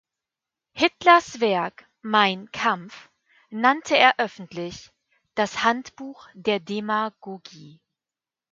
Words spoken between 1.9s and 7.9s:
"Mein Kampf" nannte er öffentlich „das Handbuch der Demagogie“.